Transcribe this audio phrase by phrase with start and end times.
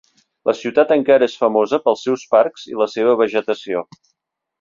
[0.49, 3.85] La ciutat encara és famosa pels seus parcs i la seva vegetació.